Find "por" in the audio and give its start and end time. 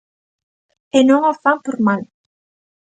1.65-1.75